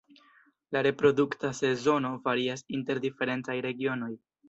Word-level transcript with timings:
La 0.71 0.81
reprodukta 0.81 1.53
sezono 1.59 2.11
varias 2.31 2.67
inter 2.79 3.07
diferencaj 3.07 3.61
regionoj. 3.71 4.15